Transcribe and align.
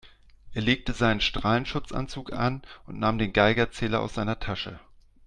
Er 0.55 0.63
legte 0.63 0.93
seinen 0.93 1.21
Strahlenschutzanzug 1.21 2.33
an 2.33 2.63
und 2.87 2.97
nahm 2.97 3.19
den 3.19 3.33
Geigerzähler 3.33 4.01
aus 4.01 4.15
seiner 4.15 4.39
Tasche. 4.39 4.79